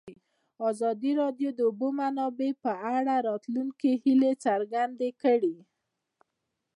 ازادي 0.69 1.11
راډیو 1.21 1.49
د 1.53 1.55
د 1.57 1.59
اوبو 1.69 1.87
منابع 1.99 2.51
په 2.63 2.71
اړه 2.95 3.13
د 3.21 3.25
راتلونکي 3.29 3.91
هیلې 4.03 4.31
څرګندې 4.45 5.09
کړې. 5.21 5.57